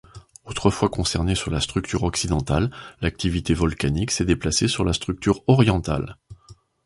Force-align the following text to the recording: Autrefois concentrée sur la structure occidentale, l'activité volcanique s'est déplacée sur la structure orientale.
Autrefois 0.45 0.89
concentrée 0.89 1.35
sur 1.35 1.51
la 1.51 1.61
structure 1.61 2.01
occidentale, 2.01 2.71
l'activité 3.01 3.53
volcanique 3.53 4.09
s'est 4.09 4.25
déplacée 4.25 4.67
sur 4.67 4.83
la 4.83 4.93
structure 4.93 5.43
orientale. 5.45 6.17